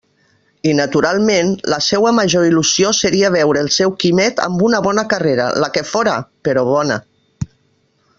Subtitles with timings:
[0.69, 5.47] I naturalment, la seua major il·lusió seria veure el seu Quimet amb una bona carrera,
[5.65, 6.17] la que fóra,
[6.49, 6.97] però bona.